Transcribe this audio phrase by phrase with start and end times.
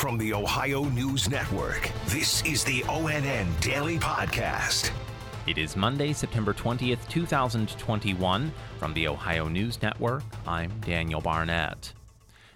[0.00, 4.92] From the Ohio News Network, this is the ONN Daily Podcast.
[5.46, 8.50] It is Monday, September 20th, 2021.
[8.78, 11.92] From the Ohio News Network, I'm Daniel Barnett.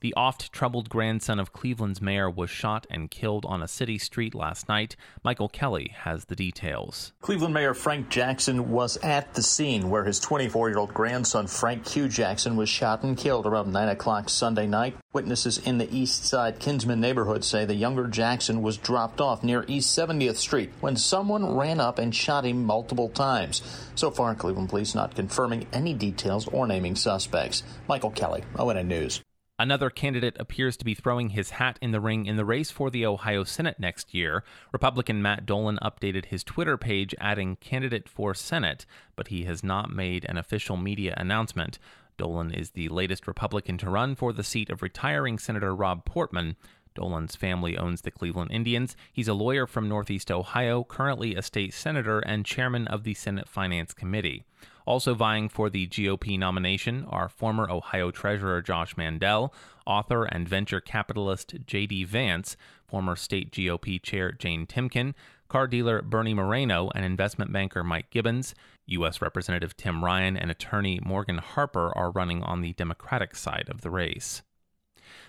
[0.00, 4.34] The oft troubled grandson of Cleveland's mayor was shot and killed on a city street
[4.34, 4.96] last night.
[5.22, 7.12] Michael Kelly has the details.
[7.20, 11.84] Cleveland Mayor Frank Jackson was at the scene where his 24 year old grandson Frank
[11.84, 12.08] Q.
[12.08, 14.96] Jackson was shot and killed around 9 o'clock Sunday night.
[15.12, 19.66] Witnesses in the East Side Kinsman neighborhood say the younger Jackson was dropped off near
[19.68, 23.60] East 70th Street when someone ran up and shot him multiple times.
[23.96, 27.62] So far, Cleveland police not confirming any details or naming suspects.
[27.86, 29.20] Michael Kelly, ONN News.
[29.60, 32.88] Another candidate appears to be throwing his hat in the ring in the race for
[32.88, 34.42] the Ohio Senate next year.
[34.72, 39.90] Republican Matt Dolan updated his Twitter page adding candidate for Senate, but he has not
[39.90, 41.78] made an official media announcement.
[42.16, 46.56] Dolan is the latest Republican to run for the seat of retiring Senator Rob Portman.
[46.94, 48.96] Dolan's family owns the Cleveland Indians.
[49.12, 53.46] He's a lawyer from Northeast Ohio, currently a state senator and chairman of the Senate
[53.46, 54.46] Finance Committee.
[54.86, 59.52] Also vying for the GOP nomination are former Ohio Treasurer Josh Mandel,
[59.86, 62.04] author and venture capitalist J.D.
[62.04, 62.56] Vance,
[62.86, 65.14] former state GOP chair Jane Timken,
[65.48, 68.54] car dealer Bernie Moreno, and investment banker Mike Gibbons.
[68.86, 69.22] U.S.
[69.22, 73.90] Representative Tim Ryan and attorney Morgan Harper are running on the Democratic side of the
[73.90, 74.42] race.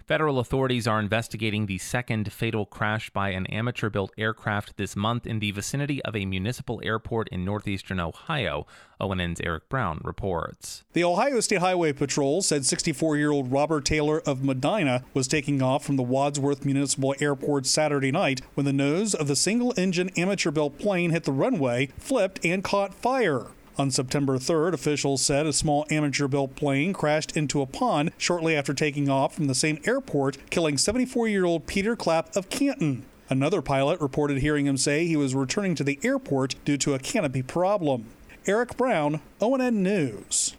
[0.06, 5.26] Federal authorities are investigating the second fatal crash by an amateur built aircraft this month
[5.26, 8.66] in the vicinity of a municipal airport in northeastern Ohio.
[9.00, 10.84] ONN's Eric Brown reports.
[10.94, 15.62] The Ohio State Highway Patrol said 64 year old Robert Taylor of Medina was taking
[15.62, 20.09] off from the Wadsworth Municipal Airport Saturday night when the nose of the single engine
[20.18, 23.48] amateur built plane hit the runway, flipped, and caught fire.
[23.78, 28.56] On September 3rd, officials said a small amateur built plane crashed into a pond shortly
[28.56, 33.06] after taking off from the same airport, killing 74 year old Peter Clapp of Canton.
[33.30, 37.00] Another pilot reported hearing him say he was returning to the airport due to a
[37.00, 38.08] canopy problem.
[38.46, 40.56] Eric Brown, ONN News.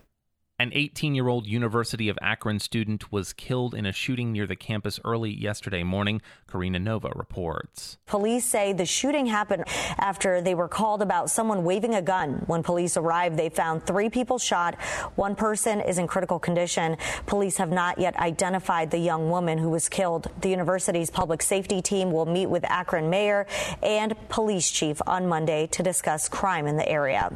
[0.63, 4.55] An 18 year old University of Akron student was killed in a shooting near the
[4.55, 6.23] campus early yesterday morning.
[6.47, 7.99] Karina Nova reports.
[8.07, 9.65] Police say the shooting happened
[9.99, 12.45] after they were called about someone waving a gun.
[12.47, 14.81] When police arrived, they found three people shot.
[15.17, 16.97] One person is in critical condition.
[17.27, 20.29] Police have not yet identified the young woman who was killed.
[20.43, 23.49] The university's public safety team will meet with Akron mayor
[23.83, 27.33] and police chief on Monday to discuss crime in the area.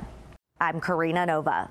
[0.60, 1.70] I'm Karina Nova.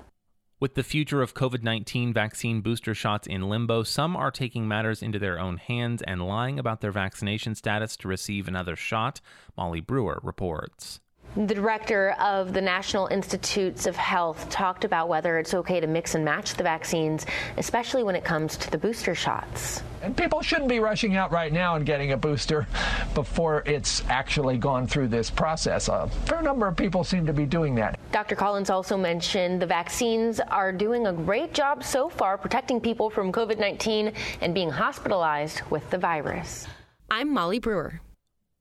[0.58, 5.02] With the future of COVID 19 vaccine booster shots in limbo, some are taking matters
[5.02, 9.20] into their own hands and lying about their vaccination status to receive another shot.
[9.54, 11.00] Molly Brewer reports.
[11.36, 16.14] The director of the National Institutes of Health talked about whether it's okay to mix
[16.14, 17.26] and match the vaccines,
[17.58, 19.82] especially when it comes to the booster shots.
[20.00, 22.66] And people shouldn't be rushing out right now and getting a booster
[23.12, 25.88] before it's actually gone through this process.
[25.88, 27.98] A fair number of people seem to be doing that.
[28.12, 28.34] Dr.
[28.34, 33.30] Collins also mentioned the vaccines are doing a great job so far protecting people from
[33.30, 34.10] COVID 19
[34.40, 36.66] and being hospitalized with the virus.
[37.10, 38.00] I'm Molly Brewer.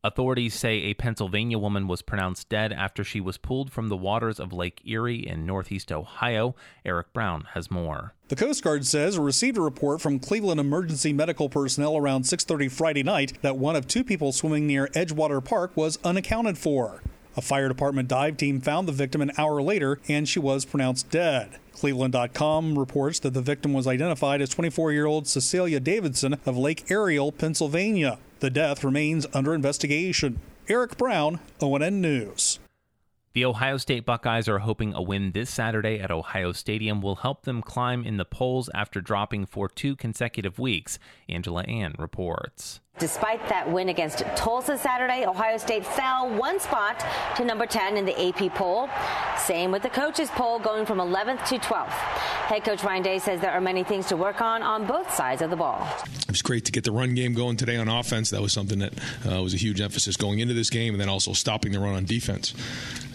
[0.05, 4.39] Authorities say a Pennsylvania woman was pronounced dead after she was pulled from the waters
[4.39, 6.53] of Lake Erie in northeast Ohio.
[6.85, 8.13] Eric Brown has more.
[8.27, 13.01] The Coast Guard says received a report from Cleveland emergency medical personnel around 6:30 Friday
[13.01, 17.01] night that one of two people swimming near Edgewater Park was unaccounted for.
[17.35, 21.09] A fire department dive team found the victim an hour later and she was pronounced
[21.09, 21.57] dead.
[21.73, 26.91] Cleveland.com reports that the victim was identified as 24 year old Cecilia Davidson of Lake
[26.91, 28.19] Ariel, Pennsylvania.
[28.45, 30.39] The death remains under investigation.
[30.69, 32.59] Eric Brown, ONN News.
[33.33, 37.41] The Ohio State Buckeyes are hoping a win this Saturday at Ohio Stadium will help
[37.41, 42.81] them climb in the polls after dropping for two consecutive weeks, Angela Ann reports.
[42.99, 47.03] Despite that win against Tulsa Saturday, Ohio State fell one spot
[47.37, 48.87] to number 10 in the AP poll.
[49.45, 51.89] Same with the coaches poll, going from 11th to 12th.
[51.89, 55.43] Head coach Ryan Day says there are many things to work on on both sides
[55.43, 55.87] of the ball.
[56.21, 58.31] It was great to get the run game going today on offense.
[58.31, 58.93] That was something that
[59.23, 61.93] uh, was a huge emphasis going into this game, and then also stopping the run
[61.93, 62.55] on defense.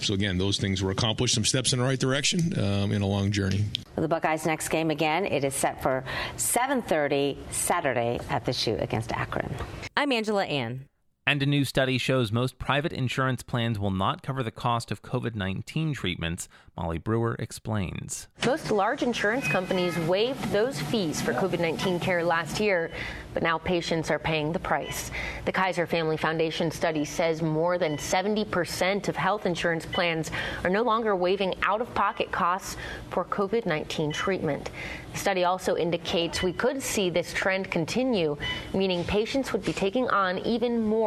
[0.02, 1.34] So again, those things were accomplished.
[1.34, 3.64] Some steps in the right direction um, in a long journey.
[3.96, 6.04] The Buckeyes' next game again, it is set for
[6.36, 9.52] 7:30 Saturday at the Shoe against Akron.
[9.96, 10.86] I'm Angela Ann.
[11.26, 15.02] And a new study shows most private insurance plans will not cover the cost of
[15.02, 16.48] COVID 19 treatments.
[16.76, 18.26] Molly Brewer explains.
[18.46, 22.90] Most large insurance companies waived those fees for COVID 19 care last year,
[23.34, 25.10] but now patients are paying the price.
[25.44, 30.30] The Kaiser Family Foundation study says more than 70% of health insurance plans
[30.64, 32.76] are no longer waiving out of pocket costs
[33.10, 34.70] for COVID 19 treatment.
[35.12, 38.36] The study also indicates we could see this trend continue,
[38.72, 40.80] meaning patients would be taking on even